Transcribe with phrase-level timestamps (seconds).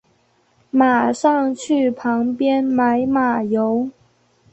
[0.71, 3.91] 马上去旁边买马油